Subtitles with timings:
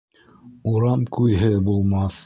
[0.73, 2.19] Урам күҙһеҙ булмаҫ